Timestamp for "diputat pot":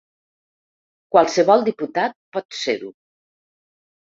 1.67-2.59